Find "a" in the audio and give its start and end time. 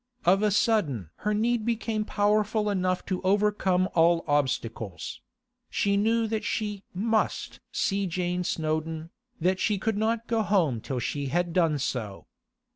0.41-0.49